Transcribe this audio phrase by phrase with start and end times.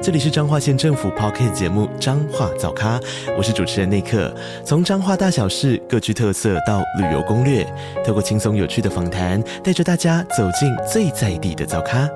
[0.00, 3.00] 这里是彰化县政府 Podcast 节目《彰化早咖》，
[3.36, 4.32] 我是主持人内克。
[4.64, 7.66] 从彰化大小事各具特色到旅游攻略，
[8.06, 12.08] 透过轻松有趣的访谈，带着大家走进最在地的早咖。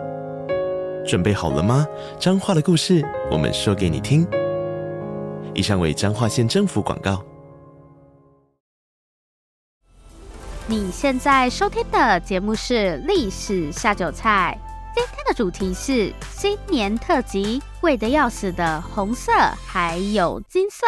[1.05, 1.85] 准备好了吗？
[2.21, 4.25] 彰化的故事，我们说给你听。
[5.53, 7.21] 以上为彰化县政府广告。
[10.69, 14.57] 你现在收听的节目是《历史下酒菜》。
[14.95, 19.33] 今天的主题是新年特辑，贵的要死的红色
[19.67, 20.87] 还有金色。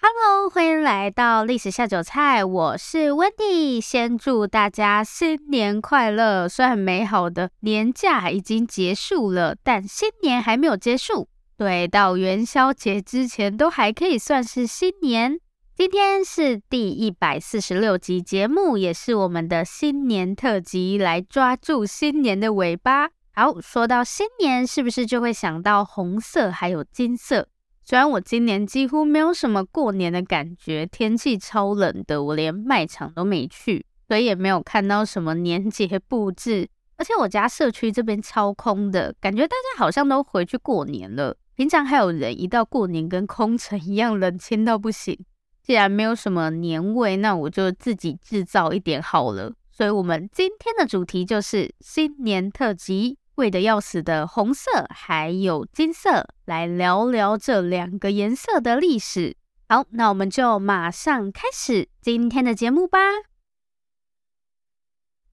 [0.00, 3.80] Hello，欢迎来到历史下酒菜，我是 Wendy。
[3.80, 6.48] 先祝大家新年快乐！
[6.48, 11.28] 虽然美好的年假已经结束了，但新年还没有结束。
[11.58, 15.40] 对，到元宵节之前都还可以算是新年。
[15.74, 23.08] 今天是第一百四十六集节目，也是我们的新年特辑，来抓住新年的尾巴。
[23.38, 27.46] 好，说到新年，是不是就会想到红色还有金色？
[27.84, 36.66] 虽然我今年几乎没有什么过年的感觉，天气超冷的，我连卖场都没去，所以也没有看到什么年节布置。
[36.96, 41.36] 而且我家社区这边超空的，感觉大家好像都回去过年了。
[41.56, 45.14] 平常还有人一到过年跟空城一样冷清到不行。
[45.62, 49.52] 既然没有什么年味，那我就自己制造一点好了。
[49.70, 53.18] 所以我们今天的主题就是新年特辑。
[53.36, 59.36] 贵的要死的红色还有金色，来聊聊这两个颜色的历史。
[59.68, 62.98] 好，那我们就马上开始今天的节目吧。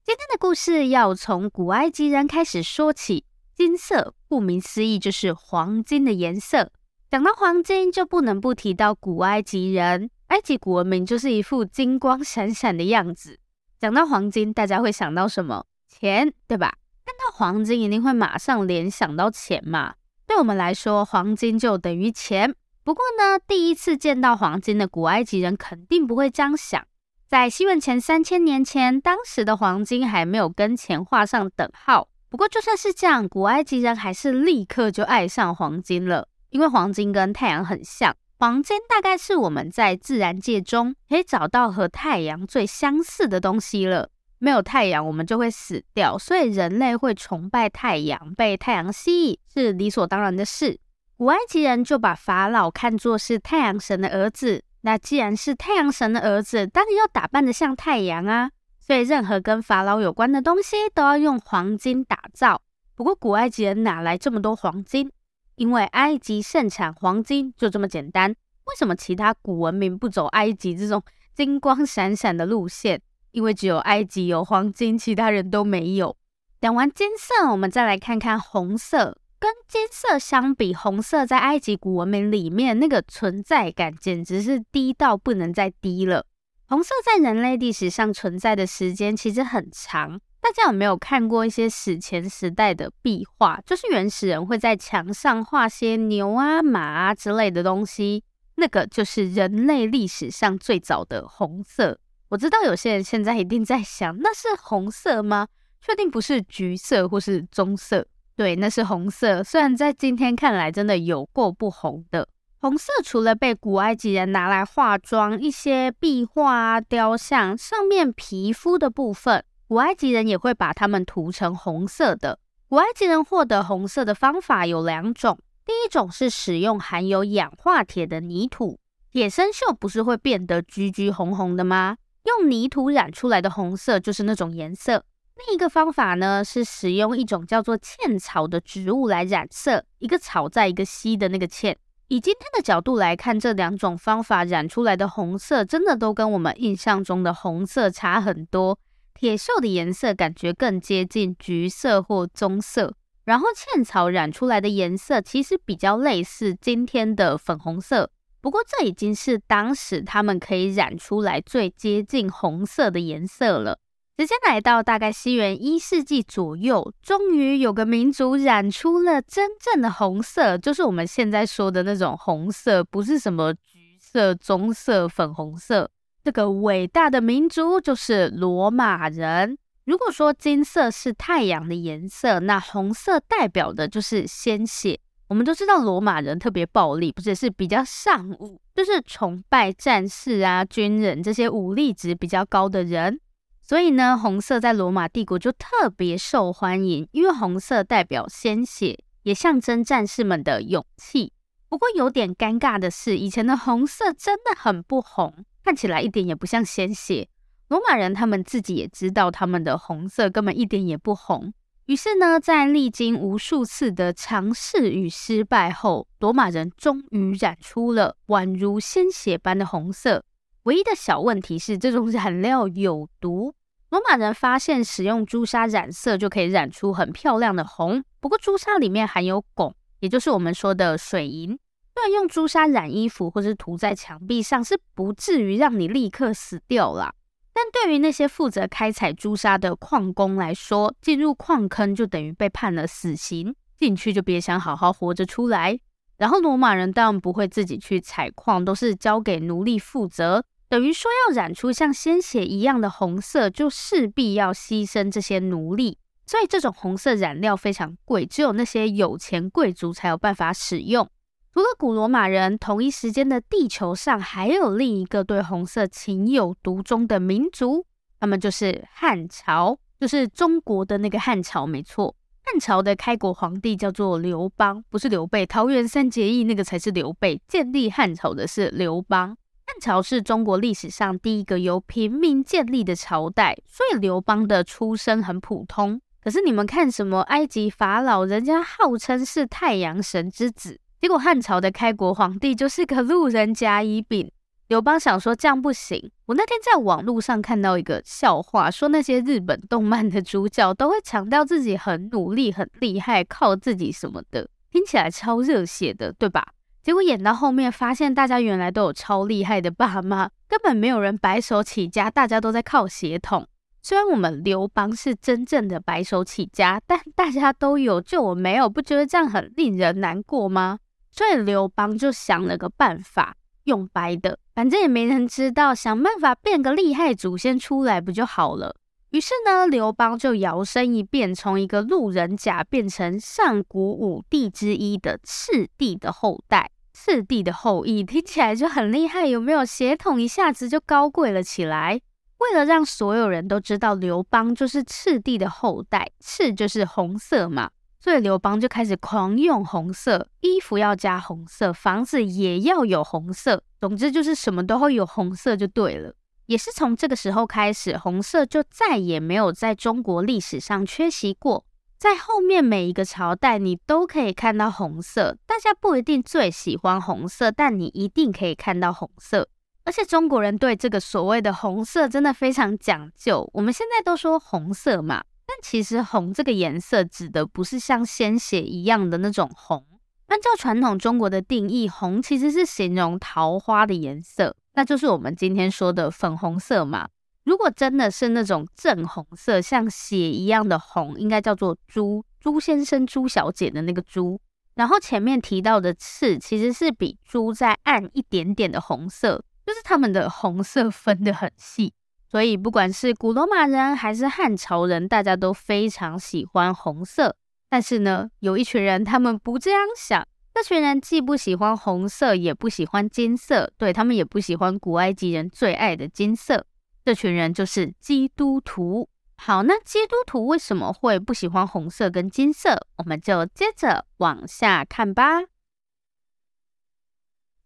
[0.02, 3.24] 今天的故事要从古埃及人开始说起。
[3.54, 6.70] 金色，顾名思义就是黄金的颜色。
[7.10, 10.10] 讲到黄金，就不能不提到古埃及人。
[10.26, 13.38] 埃及古文明就是一副金光闪闪的样子。
[13.78, 15.64] 讲到黄金，大家会想到什么？
[15.88, 16.74] 钱，对吧？
[17.04, 19.94] 看到黄金一定会马上联想到钱嘛？
[20.26, 22.54] 对我们来说，黄金就等于钱。
[22.82, 26.82] 不过呢，第一次见到黄金的古埃及人肯定不会这样想。
[27.28, 32.08] 在西元前三千年前，当时的黄金还没有跟钱画上等号。
[32.30, 38.16] 不过就算是这样，古埃及人还是立刻就爱上黄金了，因为黄金跟太阳很像。
[38.38, 44.10] 黄金大概是我们在自然界中可以找到和太阳最相似的东西了。
[44.44, 50.78] 没有太阳，我们就会死掉，所以人类会崇拜太阳，被太阳吸引是理所当然的事。
[51.16, 58.50] 古埃及人就把法老看作是太阳神的儿子，那既然是太阳神的儿子，当然要打扮得像太阳啊。
[58.78, 62.60] 所以任何跟法老有关的东西都要用黄金打造。
[62.94, 65.10] 不过古埃及人哪来这么多黄金？
[65.54, 68.30] 因为埃及盛产黄金，就这么简单。
[68.30, 71.02] 为什么其他古文明不走埃及这种
[71.34, 73.00] 金光闪闪的路线？
[73.34, 76.16] 因为只有埃及有黄金，其他人都没有。
[76.60, 79.18] 讲完金色，我们再来看看红色。
[79.40, 86.24] 跟金色相比，红色在埃及古文明里面那个存在感简直是低到不能再低了。
[86.66, 90.20] 红色在人类历史上存在的时间其实很长。
[90.40, 93.60] 大家有没有看过一些史前时代的壁画？
[93.66, 98.22] 就是原始人会在墙上画些牛啊、马啊之类的东西，
[98.54, 101.98] 那个就是人类历史上最早的红色。
[102.34, 105.46] 我知道有些人现在一定在想，那是红色吗？
[105.80, 108.04] 确定不是橘色或是棕色？
[108.34, 109.44] 对，那是红色。
[109.44, 112.28] 虽然在今天看来真的有够不红的。
[112.58, 122.40] 红色除了被古埃及人拿来化妆，一些壁画啊、雕像上面皮肤的部分，古埃及人也会把它们涂成红色的。
[122.68, 128.80] 古埃及人获得红色的方法有两种，第一种是使用含有氧化铁的泥土，
[129.12, 131.96] 铁生锈不是会变得橘橘红红的吗？
[132.24, 135.04] 用泥土染出来的红色就是那种颜色。
[135.46, 141.76] 另一个方法呢，是使用一种叫做茜草的植物来染色，一个草在一个西的那个茜。
[142.08, 148.78] 以今天的角度来看，这两种方法染出来的红色，真的都跟我们印象中的红色差很多。
[149.14, 152.94] 铁锈的颜色感觉更接近橘色或棕色，
[153.24, 158.10] 然后茜草染出来的颜色其实比较类似今天的粉红色。
[158.44, 163.78] 不过，这已经是当时他们可以染出来最接近红色的颜色了。
[164.18, 175.90] 时间来到大概西元一世纪左右，终于有个民族染出了真正的红色，就是我们现在说的那种红色，不是什么橘色、棕色、粉红色。
[176.22, 179.56] 这个伟大的民族就是罗马人。
[179.86, 185.00] 如果说金色是太阳的颜色，那红色代表的就是鲜血。
[185.28, 193.20] 我们都知道罗马人特别暴力，不是是比较尚武，就是崇拜战士啊、军人这些武力值比较高的人。
[193.62, 201.32] 所以呢，红色在罗马帝国就特别受欢迎，因为红色代表鲜血，也象征战士们的勇气。
[201.70, 207.28] 不过有点尴尬的是，以前的红色真的很不红，看起来一点也不像鲜血。
[207.68, 211.54] 罗马人他们自己也知道，他们的红色根本一点也不红。
[211.86, 220.24] 于是呢，在历经无数次的尝试与失败后，罗马人终于染出了宛如鲜血般的红色。
[220.62, 223.54] 唯一的小问题是，这种染料有毒。
[223.90, 231.58] 罗马人发现使用朱砂染色就可以染出很漂亮的红，不过朱砂里面含有汞，也就是我们说的水银。
[231.92, 237.14] 虽然用朱砂染衣服或是涂在墙壁上是不至于让你立刻死掉啦，
[237.54, 245.78] 但对于那些负责开采朱砂的矿工来说，进入矿坑就等于被判了死刑，进去就别想好好活着出来。
[246.16, 250.44] 然后罗马人当然不会自己去采矿，都是交给奴隶负责。
[250.68, 255.98] 等于说，要染出像鲜血一样的红色，就势必要牺牲这些奴隶。
[256.26, 261.08] 所以，这种红色染料非常贵，只有那些有钱贵族才有办法使用。
[261.54, 267.86] 除了古罗马人，同一时间的地球上还有另一个对红色情有独钟的民族，
[268.18, 272.16] 他们就是汉朝，就是中国的那个汉朝，没错。
[272.42, 275.46] 汉朝的开国皇帝叫做刘邦，不是刘备。
[275.46, 279.28] 桃园三结义那个才是刘备，建立汉朝的是刘邦。
[279.64, 286.00] 汉朝是中国历史上第一个由平民建立的朝代，所以刘邦的出身很普通。
[286.20, 294.32] 可是你们看什么埃及法老，人家号称是太阳神之子，结果汉朝的开国皇帝就是个路人甲乙丙。
[294.68, 296.10] 刘邦想说这样不行。
[296.24, 306.42] 我那天在网络上看到一个笑话，说那些日本动漫的主角都会强调自己很努力、很厉害，靠自己什么的，听起来超热血的，对吧？
[306.82, 313.46] 结果演到后面，发现大家原来都有超厉害的爸妈，根本没有人白手起家，大家都在靠血统。
[313.82, 320.78] 虽然我们刘邦是真正的白手起家，但大家都有，就我没有，不觉得这样很令人难过吗？
[321.16, 328.74] 所以刘邦就想了个办法，用白的，反正也没人知道，想办法变个厉害祖先出来不就好了？
[329.10, 336.72] 于是呢，刘邦就摇身一变，从一个路人甲变成上古五帝之一的赤帝的后代。
[336.92, 339.64] 赤帝的后裔听起来就很厉害，有没有？
[339.64, 342.00] 血统一下子就高贵了起来。
[342.38, 347.70] 为了让所有人都知道刘邦就是赤帝的后代，赤就是红色嘛，
[348.04, 356.14] 所以刘邦就开始狂用红色，衣服要加红色，房子也要有红色，总之就是什么都会有红色就对了。
[356.44, 361.64] 也是从这个时候开始，红色就再也没有在中国历史上缺席过。
[361.96, 365.38] 在后面每一个朝代，你都可以看到红色。
[365.46, 369.48] 大家不一定最喜欢红色，但你一定可以看到红色。
[369.84, 373.48] 而且中国人对这个所谓的红色真的非常讲究。
[373.54, 379.84] 我们现在都说红色嘛，但其实红这个颜色指的不是像鲜血一样的那种红。
[380.28, 387.08] 按照传统中国的定义，红其实是形容桃花的颜色，那就是我们今天说的粉红色嘛。
[387.44, 394.40] 如果真的是那种正红色，像血一样的红，应该叫做朱朱先生、朱小姐的那个朱。
[394.74, 401.92] 然后前面提到的赤，其实是比朱再暗一点点的红色，就是他们的红色分得很细。
[402.34, 407.36] 所以不管是古罗马人还是汉朝人，大家都非常喜欢红色。
[407.70, 416.66] 但是呢，有一群人他们不这样想，这群人既不喜欢红色，也不喜欢金色，对，他们也不喜欢古埃及人最爱的金色。
[417.04, 419.08] 这群人就是基督徒。
[419.36, 422.88] 好，那基督徒为什么会不喜欢红色跟金色？
[422.96, 425.42] 我们就接着往下看吧。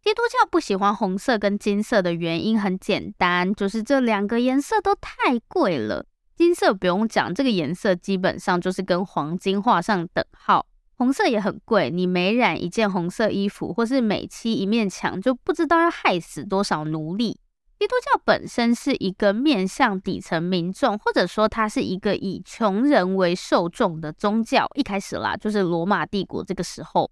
[0.01, 6.05] 基督教不喜欢红色跟金色的原因很简单，就是这两个颜色都太贵了。
[6.35, 10.65] 金色不用讲，这个颜色基本上就是跟黄金画上等号。
[10.95, 17.39] 红色也很贵，你每染一件红色衣服，或是每漆一面墙，就不知道要害死多少奴隶。
[17.77, 24.67] 基督教本身是一个面向底层民众，或者说它是一个以穷人为受众的宗教。
[24.75, 27.09] 一开始啦，就是罗马帝国这个时候，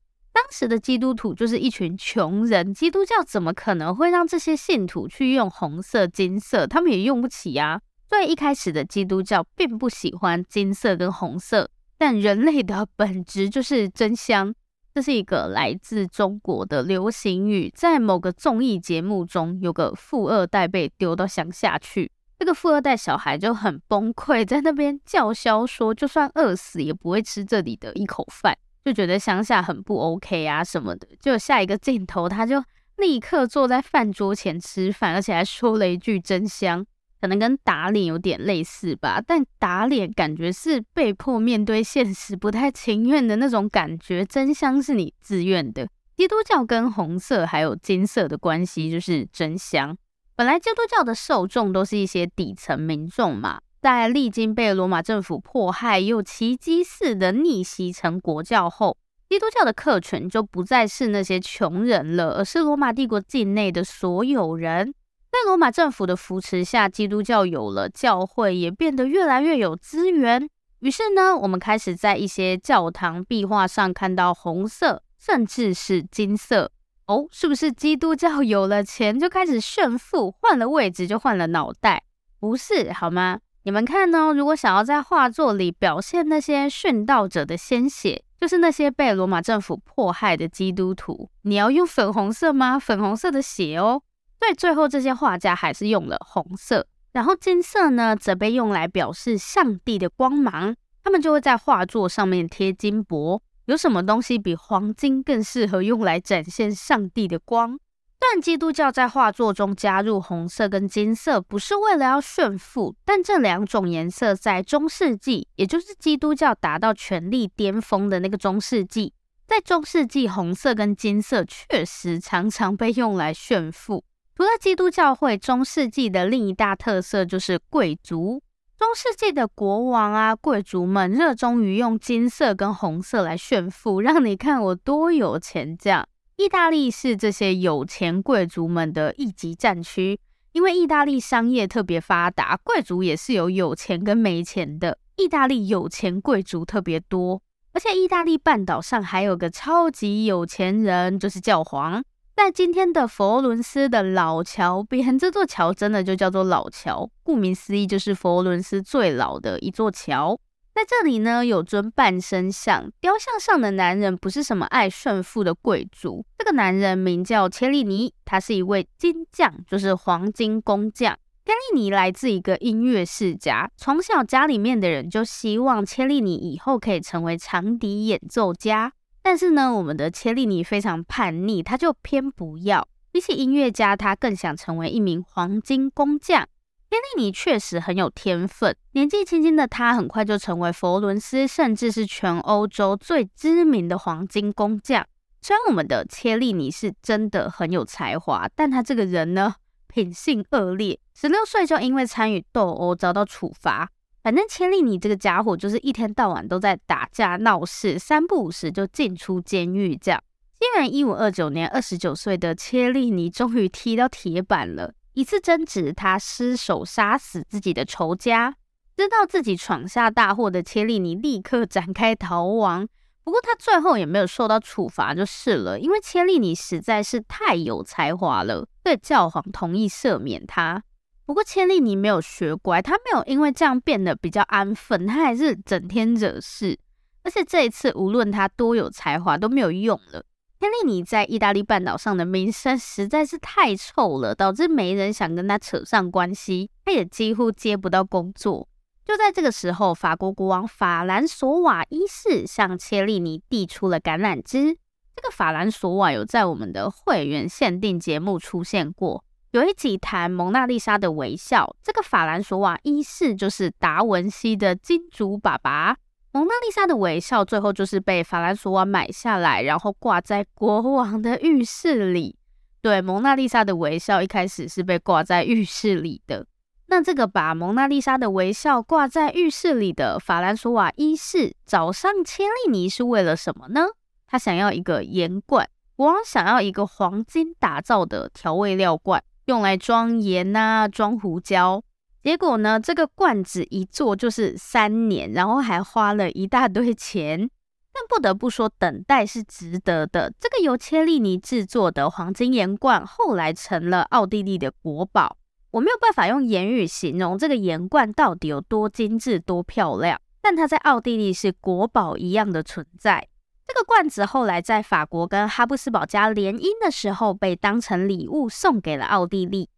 [0.47, 6.65] 当时的基督徒就是一群穷人，基督教怎么可能会让这些信徒去用红色、金色？
[6.65, 7.81] 他们也用不起呀。
[8.07, 14.55] 所以一开始的基督教并不喜欢金色跟红色，但人类的本质就是真香。
[14.95, 31.05] 这是一个来自中国的流行语，在某个综艺节目中，有个富二代被丢到乡下去，这个富二代小孩就很崩溃，在那边叫嚣说，就算饿死也不会吃这里的一口饭，就觉得乡下很不 OK 啊什么的。
[31.19, 32.63] 就下一个镜头，他就
[32.95, 36.85] 立刻坐在饭桌前吃饭，而且还说了一句“真香”，
[37.19, 39.21] 可能跟打脸有点类似吧。
[39.21, 45.89] 但打脸感觉是被迫面对现实，不太情愿的那种感觉，“真香”是你自愿的。
[46.15, 49.97] 基督教跟红色还有金色的关系就是真香。
[50.37, 58.97] 本来基督教的受众都是一些底层民众嘛，在历经被罗马政府迫害又奇迹似的逆袭成国教后，
[59.29, 64.93] 基督教的客群就不再是那些穷人了，而是罗马帝国境内的所有人。
[65.31, 70.49] 在罗马政府的扶持下，基督教有了教会，也变得越来越有资源。
[70.79, 76.69] 于是呢，我们开始在一些教堂壁画上看到红色，甚至是金色。
[77.05, 82.03] 哦，是不是基督教有了钱就开始炫富，换了位置就换了脑袋？
[82.41, 83.39] 不是，好吗？
[83.67, 92.79] 你们看哦，如果想要在画作里表现那些殉道者的鲜血，就是那些被罗马政府迫害的基督徒，你要用粉红色吗？
[92.79, 94.01] 粉红色的血哦。
[94.39, 103.41] 所以最后这些画家还是用了红色，然后金色呢，则被用来表示上帝的光芒，他们就会在画作上面贴金箔。
[103.65, 107.77] 有什么东西比黄金更适合用来展现上帝的光？
[108.19, 119.13] 但基督教在画作中加入红色跟金色，不是为了要炫富，但这两种颜色在中世纪，也就是基督教达到权力巅峰的那个中世纪，
[119.47, 124.03] 在中世纪，红色跟金色确实常常被用来炫富。
[124.35, 128.41] 除了基督教会，中世纪的另一大特色就是贵族。
[128.77, 135.75] 中世纪的国王啊，贵族们热衷于用金色跟红色来炫富，让你看我多有钱。
[135.75, 136.07] 这样，
[136.37, 140.19] 意大利是这些有钱贵族们的一级战区，
[140.51, 144.99] 因为意大利商业特别发达，贵族也是有有钱跟没钱的。
[145.15, 147.41] 意大利有钱贵族特别多，
[147.73, 152.03] 而且意大利半岛上还有个超级有钱人，就是教皇。
[152.35, 160.39] 在今天的佛罗伦斯的老桥边， 这座桥真的就叫做老桥，顾名思义就是佛罗伦斯最老的一座桥。
[160.77, 171.17] 在这里呢，有尊半身像，雕像上的男人不是什么爱炫富的贵族，这个男人名叫切利尼，他是一位金匠，就是黄金工匠。
[171.45, 178.93] 切利尼来自一个音乐世家，从小家里面的人就希望切利尼以后可以成为长笛演奏家。
[179.23, 182.87] 但是呢，我们的切利尼非常叛逆，他就偏不要。
[183.11, 186.47] 比起音乐家，他更想成为一名黄金工匠。
[186.89, 195.05] 切利尼确实很有天分，年纪轻轻的他很快就成为佛伦斯，甚至是全欧洲最知名的黄金工匠。
[195.41, 199.55] 虽然我们的切利尼是真的很有才华，但他这个人呢，
[199.87, 203.89] 品性恶劣，十六岁就因为参与斗殴遭到处罚。
[204.23, 209.95] 反正切利尼这个家伙就是一天到晚都在打架闹事，三不五时就进出监狱。
[209.95, 214.93] 这样，西元一五二九年，二十九岁的切利尼终于踢到铁板了。
[215.17, 218.55] 一次争执，他失手杀死自己的仇家。
[218.95, 222.87] 知道自己闯下大祸的切利尼立刻展开逃亡。
[223.23, 230.83] 不过他最后也没有受到处罚就是了，因为切利尼实在是太有才华了，所以教皇同意赦免他。
[231.25, 236.77] 不过切利尼没有学乖，他没有因为这样变得比较安分，他还是整天惹事。
[237.23, 240.23] 而且这一次无论他多有才华都没有用了。
[240.59, 248.67] 切利尼在意大利半岛上的名声实在是太臭了，导致没人想跟他扯上关系，他也几乎接不到工作。
[249.05, 254.75] 就在这个时候，法国国王法兰索瓦一世向切利尼递出了橄榄枝。
[255.15, 259.23] 这个法兰索瓦有在我们的会员限定节目出现过。
[259.51, 265.97] 有一集谈蒙娜丽莎的微笑，这个法兰索瓦一世就是达文西的金主爸爸。
[266.37, 272.37] 蒙娜丽莎的微笑最后就是被法兰索瓦买下来，然后挂在国王的浴室里。
[272.79, 276.45] 对，蒙娜丽莎的微笑一开始是被挂在浴室里的。
[276.85, 283.87] 那这个把蒙娜丽莎的微笑挂在浴室里的法兰索瓦一世找上切利尼是为了什么呢？
[284.27, 289.23] 他想要一个盐罐，国王想要一个黄金打造的调味料罐。
[289.45, 291.81] 用来装盐啊，装胡椒。
[292.27, 297.49] 结果呢，这个罐子一做就是三年，然后还花了一大堆钱。
[297.93, 300.33] 但不得不说，等待是值得的。
[300.37, 305.37] 这个由切利尼制作的黄金盐罐，后来成了奥地利的国宝。
[305.71, 313.25] 我没有办法用言语形容这个盐罐到底有多精致、多漂亮，但它在奥地利是国宝一样的存在。
[313.65, 319.69] 这个罐子后来在法国跟哈布斯堡家联姻的时候，被当成礼物送给了奥地利。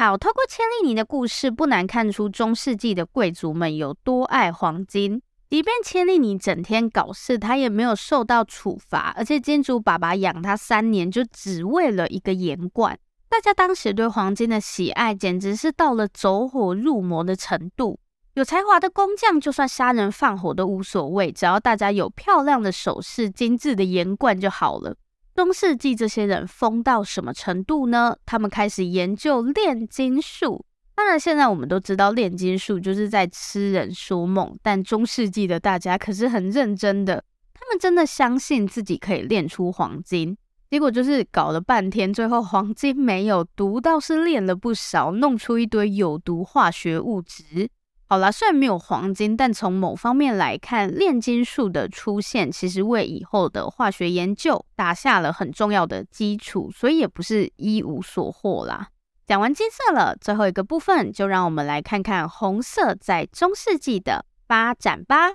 [0.00, 5.20] 好，透过千利尼的故事，不难看出中世纪的贵族们有多爱黄金。
[5.50, 12.96] 即便千利尼整天搞事，他也没有受到处罚，而且金主爸爸养他三年，就只为了一个盐罐。
[13.28, 17.98] 大家当时对黄金的喜爱，简直是到了走火入魔的程度。
[18.34, 24.94] 有才华的工匠，就算杀人放火都无所谓，只要大家有漂亮的首饰、精致的盐罐就好了。
[25.38, 28.16] 中世纪这些人疯到什么程度呢？
[28.26, 30.66] 他们开始研究炼金术。
[30.96, 37.22] 当然，现在我们都知道炼金术就是在痴人说梦，但中世纪的大家可是很认真的，
[37.54, 40.36] 他们真的相信自己可以炼出黄金。
[40.68, 47.70] 结果就是搞了半天，最后黄金没有毒，倒是炼了不少，弄出一堆有毒化学物质。
[48.10, 58.88] 好啦，虽然没有黄金，但从某方面来看，炼金术的出现其实为以后的化学研究打下了很重要的基础，所以也不是一无所获啦。
[59.26, 65.32] 讲完金色了，最后一个部分就让我们来看看红色在中世纪的发展吧。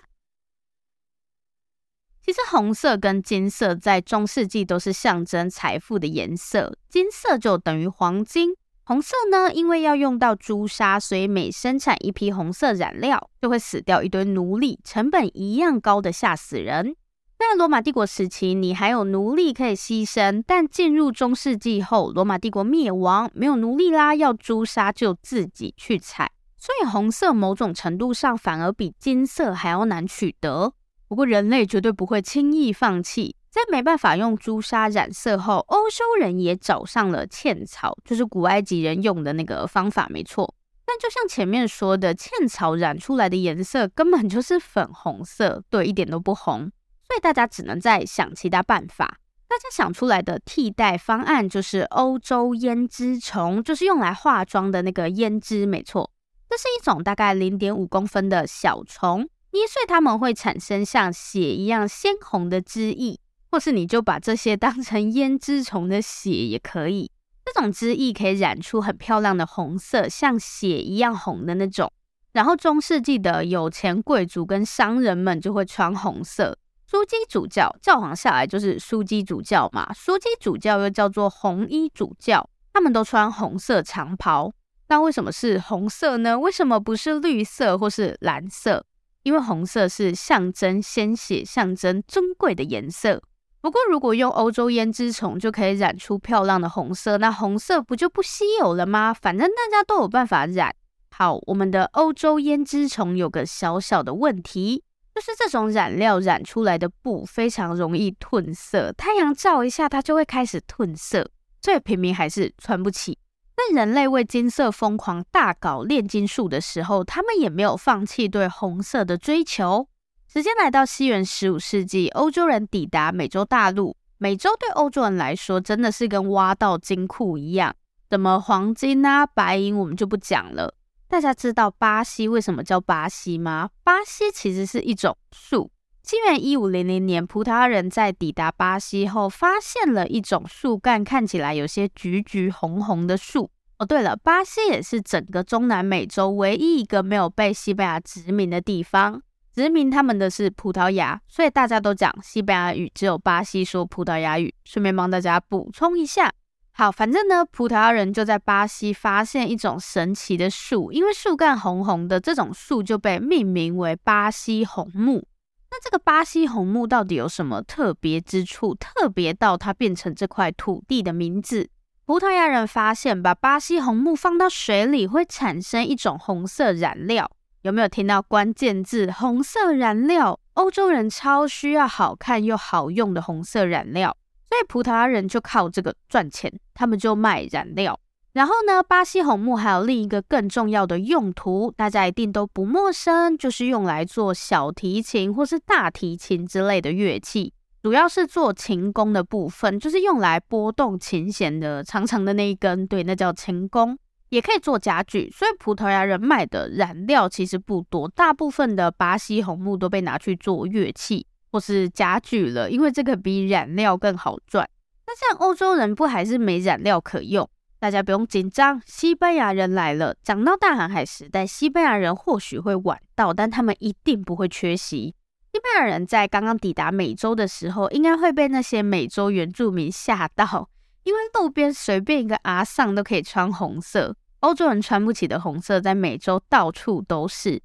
[2.26, 8.56] 其实红色跟金色在中世纪都是象征财富的颜色，金色就等于黄金。
[8.86, 16.94] 红色呢，因为要用到朱砂，所以每生产一批红色染料，就会死掉一堆奴隶，成本一样高的吓死人。
[17.40, 30.74] 在罗马帝国时期，你还有奴隶可以牺牲，但进入中世纪后，罗马帝国灭亡，没有奴隶啦，要朱砂就自己去采，所以红色某种程度上反而比金色还要难取得。
[31.08, 33.38] 不过人类绝对不会轻易放弃。
[33.54, 40.56] 在没办法用朱砂染色后，欧洲人也找上了茜草，就是古埃及人用的那个方法，没错。
[40.84, 46.72] 但就像前面说的，茜草染出来的颜色根本就是粉红色，对，一点都不红。
[47.08, 49.20] 所以大家只能再想其他办法。
[49.48, 56.10] 大家想出来的替代方案就是欧洲胭脂虫，就是用来化妆的那个胭脂，没错。
[56.50, 63.20] 这是一种大概零点五公分的小虫，捏碎它们会产生像血一样鲜红的汁液。
[63.54, 67.12] 或是你就把这些当成胭脂虫的血也可以，
[67.46, 71.94] 这种汁液可以染出很漂亮的红色，像血一样红的那种。
[72.32, 76.58] 然后中世纪的有钱贵族跟商人们就会穿红色。
[76.90, 84.52] 枢机主教，教皇下来就是枢机主教嘛，枢机主教又叫做红衣主教，他们都穿红色长袍。
[84.88, 86.40] 那为什么是红色呢？
[86.40, 88.84] 为什么不是绿色或是蓝色？
[89.22, 93.22] 因为红色是象征鲜血、象征尊贵的颜色。
[93.64, 99.14] 不过，如果用欧洲胭脂虫就可以染出漂亮的红色，那红色不就不稀有了吗？
[99.14, 100.76] 反正大家都有办法染。
[101.16, 104.84] 好，我们的欧洲胭脂虫有个小小的问题，
[105.16, 113.18] 就是这种染料染出来的布非常容易褪色，太阳照一下它就会开始褪色，所以平民还是穿不起。
[113.56, 119.88] 但人类为金色疯狂大搞炼金术的时候，他们也没有放弃对红色的追求。
[120.34, 123.96] 时间来到西元十五世纪，欧洲人抵达美洲大陆。
[124.18, 127.76] 美洲对欧洲人来说真的是跟挖到金库一样。
[128.10, 130.74] 什么黄金啊、白银，我们就不讲了。
[131.08, 133.70] 大家知道巴西为什么叫巴西吗？
[133.84, 135.70] 巴西其实是一种树。
[136.02, 143.52] 西元一五零零年，葡萄牙人在抵达巴西后，发现了一种树干看起来有些橘橘红红的树。
[143.78, 149.22] 哦，对了，巴西也是整个中南美洲唯一一个没有被西班牙殖民的地方。
[149.54, 154.52] 殖民他们的是葡萄牙，所以大家都讲西班牙语，只有巴西说葡萄牙语。
[154.66, 156.34] 顺便帮大家补充一下，
[156.72, 165.28] 好，反正呢，葡萄牙人就在巴西发现一种神奇的树，因为树干红红的，这种树就被命名为巴西红木。
[165.70, 168.74] 那这个巴西红木到底有什么特别之处？
[168.74, 171.70] 特别到它变成这块土地的名字？
[172.06, 177.30] 葡萄牙人发现，把巴西红木放到水里会产生一种红色染料。
[177.64, 179.10] 有没有听到关键字？
[179.10, 184.14] 红色染料，欧洲人超需要好看又好用的红色染料，
[184.50, 187.98] 所以葡萄牙人就靠这个赚钱，他们就卖染料。
[188.34, 203.98] 然后呢，巴西红木还有另一个更重要的用途，大家一定都不陌生，就是用来做小提琴或是大提琴之类的乐器，主要是做琴弓的部分，就是用来拨动琴弦的长长的那一根，对，那叫琴弓。
[204.34, 214.68] 也可以做家具，所以葡萄牙人卖的染料其实不多，大部分的巴西红木都被拿去做乐器或是家具了，因为这个比染料更好赚。
[215.06, 217.48] 那像欧洲人不还是没染料可用？
[217.78, 220.16] 大家不用紧张，西班牙人来了。
[220.24, 225.14] 讲到大航海时代，西班牙人或许会晚到，但他们一定不会缺席。
[225.52, 230.68] 西班牙人在刚刚抵达美洲的时候，应该会被那些美洲原住民吓到，
[231.04, 234.16] 因为路边随便一个阿桑都可以穿红色。
[234.44, 237.62] 欧洲人穿不起的红色在美洲到处都是。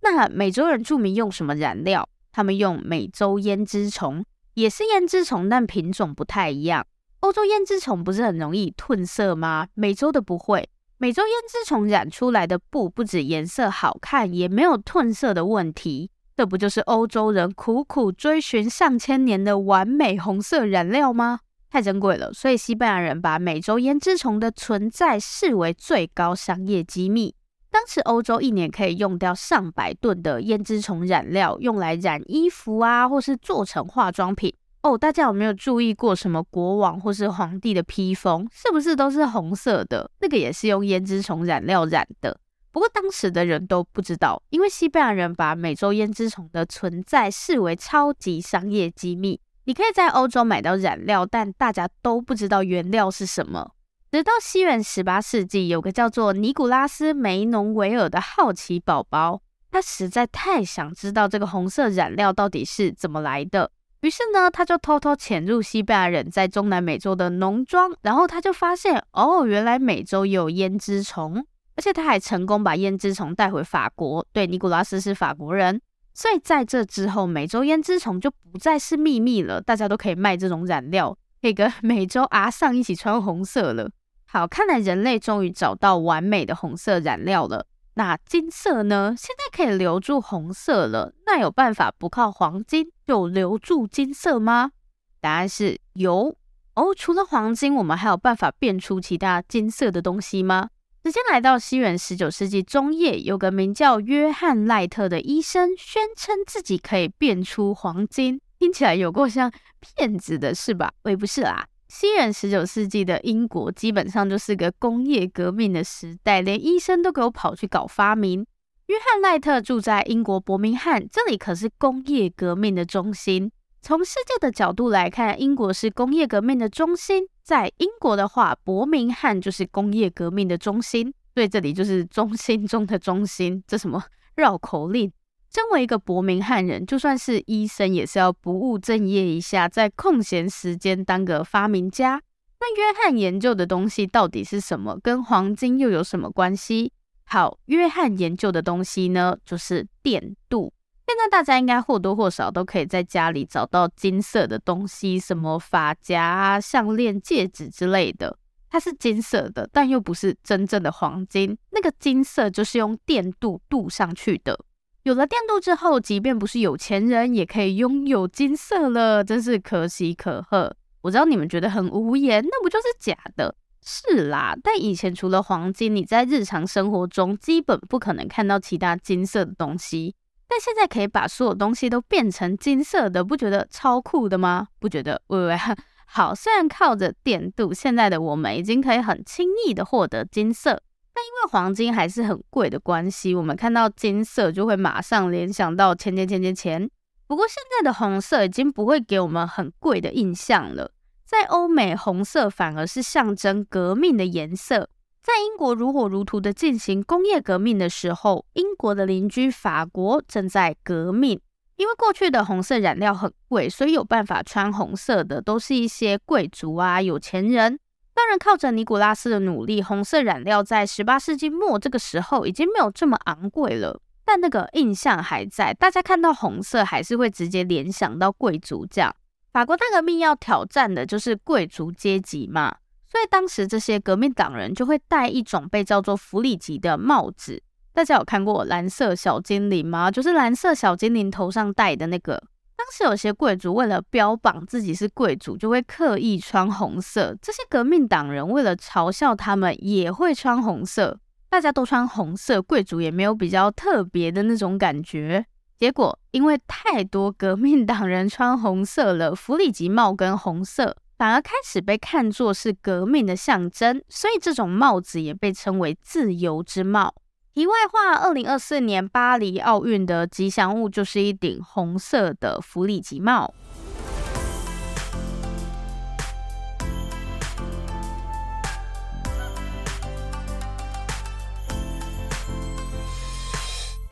[0.00, 2.08] 那美洲人著名用什么染料？
[2.32, 6.86] 他们用美洲胭脂虫，也是胭脂虫，但品种不太一样。
[7.20, 9.68] 欧洲胭脂虫不是很容易褪色吗？
[9.74, 10.66] 美洲的不会。
[10.96, 16.10] 美洲胭脂虫染出来的布不止颜色好看，也没有褪色的问题。
[16.34, 21.40] 这不就是欧洲人苦苦追寻上千年的完美红色染料吗？
[21.74, 27.34] 太珍贵了，所以西班牙人把美洲胭脂虫的存在视为最高商业机密。
[27.68, 34.54] 当时欧洲一年可以用掉上百吨的胭脂虫染料，用来染衣服啊，或是做成化妆品。
[34.82, 40.08] 哦，大家有没有注意过什么国王或是皇帝的披风，是不是都是红色的？
[40.20, 42.38] 那个也是用胭脂虫染料染的。
[42.70, 49.40] 不过当时的人都不知道，因为西班牙人把美洲胭脂虫的存在视为超级商业机密。
[49.66, 53.72] 你可以在欧洲买到染料，但大家都不知道原料是什么。
[54.10, 63.70] 直到西元十八世纪，有个叫做尼古拉斯·梅农维尔的好奇宝宝，他实在太想知道这个红色染料到底是怎么来的。
[64.02, 74.24] 于是呢，他就偷偷潜入西班牙人在中南美洲的农庄，然后他就发现，哦，原来美洲有胭脂虫，而且他还成功把胭脂虫带回法国。
[74.30, 75.80] 对，尼古拉斯是法国人，
[76.14, 83.90] 所以在这之后，美洲胭脂虫就不再是秘密了，大家都可以卖这种染料，可以跟 美洲阿桑一起穿红色了。
[84.26, 87.66] 好，看来人类终于找到完美的红色染料了。
[87.96, 89.14] 那金色呢？
[89.16, 91.12] 现在可以留住红色了。
[91.26, 94.72] 那有办法不靠黄金就留住金色吗？
[95.20, 96.36] 答案是有
[96.74, 96.94] 哦。
[96.96, 100.70] 除了黄金，我们还有办法变出其他金色的东西吗？
[101.06, 108.40] 时间来到西元十九世纪中叶，有个名叫约翰赖特的医生，宣称自己可以变出黄金。
[108.58, 110.90] 听起来有够像骗子的是吧？
[111.02, 111.66] 喂，不是啦。
[111.88, 118.46] 西元十九世纪的英国基本上就是个工业革命的时代，连医生都给我跑去搞发明。
[118.86, 123.52] 约翰赖特住在英国伯明翰，这里可是工业革命的中心。
[123.84, 133.62] 从世界的角度来看，英国是工业革命的中心，在英国的话，伯明翰就是工业革命的中心，所以这里就是中心中的中心。
[133.66, 134.02] 这什么
[134.36, 135.12] 绕口令？
[135.50, 142.22] 身为一个伯明翰人，就算是医生，也是要不务正业一下，在空闲时间当个发明家。
[142.60, 144.98] 那约翰研究的东西到底是什么？
[145.02, 146.90] 跟黄金又有什么关系？
[147.24, 150.72] 好，约翰研究的东西呢，就是电镀。
[151.06, 158.36] 现在大家应该或多或少都可以在家里找到金色的东西，什么发夹啊、项链、戒指之类的，
[158.70, 161.56] 它是金色的，但又不是真正的黄金。
[161.70, 164.58] 那个金色就是用电镀镀上去的。
[165.02, 170.74] 有了电镀之后，即便不是有钱人，也可以拥有金色了，真是可喜可贺。
[171.02, 173.54] 我知道你们觉得很无言，那不就是假的？
[173.86, 180.14] 是啦，但以前除了黄金，你在日常生活中基本不可能看到其他金色的东西。
[180.54, 184.68] 但现在可以把所有东西都变成金色的，不觉得超酷的吗？
[184.78, 185.20] 不觉得？
[185.26, 185.58] 喂喂，
[186.06, 190.80] 好，虽然靠着电镀，现在的我们已经可以很轻易的获得金色。
[191.12, 196.88] 但因为黄金还是很贵的关系，我们看到金色就会马上联想到钱钱钱钱钱。
[197.26, 200.92] 不过现在的红色已经不会给我们很贵的印象了。
[201.24, 204.88] 在欧美，红色反而是象征革命的颜色。
[205.24, 211.40] 在英国如火如荼的进行工业革命的时候，英国的邻居法国正在革命。
[211.76, 217.80] 因为过去的红色染料很贵，所以有办法穿红色的都是一些贵族啊、有钱人。
[218.12, 223.98] 当然，靠着尼古拉斯的努力，红色染料在十八世纪末这个时候已经没有这么昂贵了。
[224.26, 228.84] 但那个印象还在，大家看到红色还是会直接联想到贵族。
[228.84, 229.16] 这样，
[229.54, 232.76] 法国大革命要挑战的就是贵族阶级嘛，
[233.14, 237.62] 所以当时这些革命党人就会戴一种被叫做弗里吉的帽子。
[237.92, 240.10] 大家有看过蓝色小精灵吗？
[240.10, 242.42] 就是蓝色小精灵头上戴的那个。
[242.74, 247.36] 当时有些贵族为了标榜自己是贵族，就会刻意穿红色。
[247.40, 251.16] 这些革命党人为了嘲笑他们，也会穿红色。
[251.48, 255.46] 大家都穿红色，贵族也没有比较特别的那种感觉。
[255.78, 267.14] 结果因为太多革命党人穿红色了，弗里吉帽跟红色反而开始被看作是革命的象征，所以这种帽子也被称为自由之帽。
[267.52, 273.54] 题外话，二零二四年巴黎奥运的吉祥物就是一顶红色的弗里吉帽。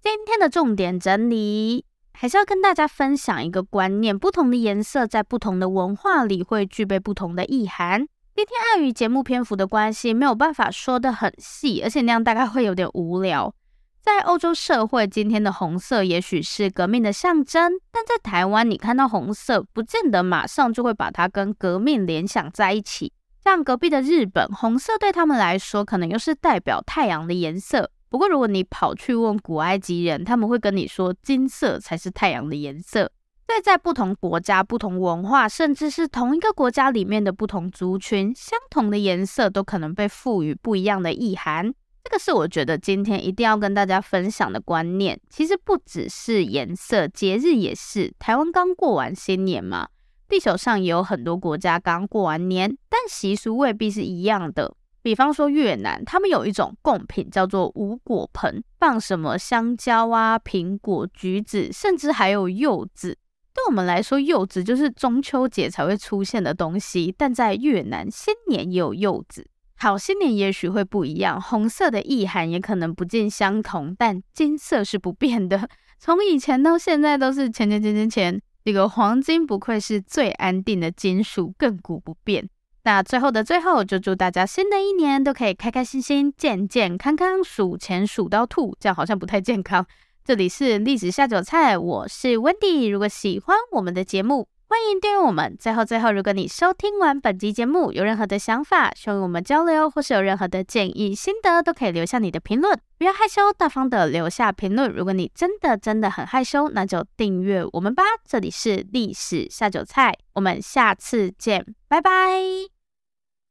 [0.00, 1.84] 今天的重点整理，
[2.22, 8.06] 还是要跟大家分享一个观念：不同的颜色在不同的文化里会具备不同的意涵。
[8.36, 13.52] 今天碍于节目篇幅的关系，没有办法说得很细，而且那样大概会有点无聊。
[14.00, 23.12] 在欧洲社会，今天的红色也许是革命的象征，但在台湾，你看到红色，不见得马上就会把它跟革命联想在一起。
[23.42, 27.90] 像隔壁的日本，红色对他们来说，可能又是代表太阳的颜色。
[28.12, 33.10] 不过，如果你跑去问古埃及人，他们会跟你说，金色才是太阳的颜色。
[33.46, 41.72] 所以在不同国家、不同文化，甚至是同一个国家里面的不同族群，相同的颜色都可能被赋予不一样的意涵。
[42.04, 45.18] 这个是我觉得今天一定要跟大家分享的观念。
[45.30, 48.12] 其实不只是颜色，节日也是。
[48.18, 49.88] 台湾刚过完新年嘛，
[50.28, 54.74] 地球上也有很多国家刚过完年，但习俗未必是一样的。
[55.02, 63.18] 比方说越南，他们有一种贡品叫做五果盆，放什么香蕉啊、苹果、橘子，甚至还有柚子。
[63.54, 69.46] 对我们来说，柚子就是中秋节才会出现的东西，但在越南，新年也有柚子。
[69.76, 75.68] 好，新年也许会不一样，红色的意涵也可能不尽相同，但金色是不变的。
[75.98, 78.42] 从以前到现在都是钱钱钱钱钱。
[78.64, 82.48] 这个黄金不愧是最安定的金属，亘古不变。
[82.84, 89.86] 那最后的最后，就祝大家新的一年都可以开开心心、健健康康，数钱数到吐，这样好像不太健康。
[90.24, 92.90] 这里是历史下酒菜，我是 Wendy。
[92.90, 95.56] 如果喜欢我们的节目，欢迎订阅我们。
[95.58, 102.76] 最后，最后，如果你收听完本集节目有任何的想法，希望我们交流，或是有任何的建议、心得，都可以留下你的评论。
[102.98, 104.90] 不要害羞，大方的留下评论。
[104.90, 108.02] 如果你真的真的很害羞，那就订阅我们吧。
[108.26, 112.71] 这里是历史下酒菜，我们下次见，拜拜。